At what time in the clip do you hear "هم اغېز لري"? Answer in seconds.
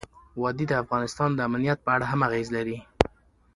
2.11-2.77